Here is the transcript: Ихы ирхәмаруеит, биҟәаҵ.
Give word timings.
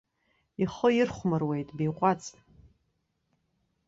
Ихы 0.63 0.87
ирхәмаруеит, 0.95 1.69
биҟәаҵ. 1.77 2.23